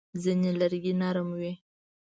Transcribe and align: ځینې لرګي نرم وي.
ځینې 0.23 0.49
لرګي 0.59 0.93
نرم 1.01 1.29
وي. 1.39 1.53